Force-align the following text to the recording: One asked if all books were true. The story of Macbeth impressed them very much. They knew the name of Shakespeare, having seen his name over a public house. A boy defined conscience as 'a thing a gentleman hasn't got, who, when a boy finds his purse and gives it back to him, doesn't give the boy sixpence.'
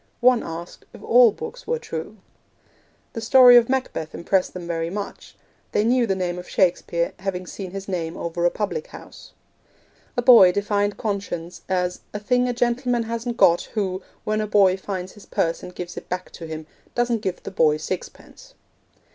One 0.21 0.41
asked 0.41 0.85
if 0.93 1.03
all 1.03 1.31
books 1.31 1.67
were 1.67 1.77
true. 1.77 2.17
The 3.13 3.21
story 3.21 3.55
of 3.55 3.69
Macbeth 3.69 4.15
impressed 4.15 4.55
them 4.55 4.65
very 4.65 4.89
much. 4.89 5.35
They 5.73 5.83
knew 5.83 6.07
the 6.07 6.15
name 6.15 6.39
of 6.39 6.49
Shakespeare, 6.49 7.13
having 7.19 7.45
seen 7.45 7.69
his 7.69 7.87
name 7.87 8.17
over 8.17 8.43
a 8.43 8.49
public 8.49 8.87
house. 8.87 9.33
A 10.17 10.23
boy 10.23 10.53
defined 10.53 10.97
conscience 10.97 11.61
as 11.69 12.01
'a 12.15 12.19
thing 12.19 12.47
a 12.47 12.51
gentleman 12.53 13.03
hasn't 13.03 13.37
got, 13.37 13.69
who, 13.75 14.01
when 14.23 14.41
a 14.41 14.47
boy 14.47 14.75
finds 14.75 15.11
his 15.11 15.27
purse 15.27 15.61
and 15.61 15.75
gives 15.75 15.95
it 15.95 16.09
back 16.09 16.31
to 16.31 16.47
him, 16.47 16.65
doesn't 16.95 17.21
give 17.21 17.43
the 17.43 17.51
boy 17.51 17.77
sixpence.' 17.77 18.55